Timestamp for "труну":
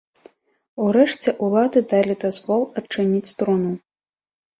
3.43-3.71